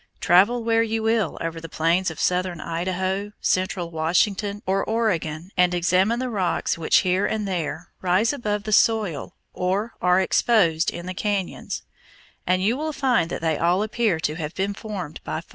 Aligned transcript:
Travel 0.19 0.63
where 0.63 0.81
you 0.81 1.03
will 1.03 1.37
over 1.41 1.61
the 1.61 1.69
plains 1.69 2.09
of 2.09 2.19
southern 2.19 2.59
Idaho, 2.59 3.33
central 3.39 3.91
Washington, 3.91 4.63
or 4.65 4.83
Oregon, 4.83 5.51
and 5.55 5.75
examine 5.75 6.17
the 6.17 6.27
rocks 6.31 6.75
which 6.75 7.01
here 7.01 7.27
and 7.27 7.47
there 7.47 7.91
rise 8.01 8.33
above 8.33 8.63
the 8.63 8.73
soil 8.73 9.35
or 9.53 9.93
are 10.01 10.19
exposed 10.19 10.89
in 10.89 11.05
the 11.05 11.13
cañons, 11.13 11.83
and 12.47 12.63
you 12.63 12.75
will 12.75 12.93
find 12.93 13.29
that 13.29 13.41
they 13.41 13.59
all 13.59 13.83
appear 13.83 14.19
to 14.21 14.33
have 14.33 14.55
been 14.55 14.73
formed 14.73 15.19
by 15.23 15.39
fire. 15.41 15.49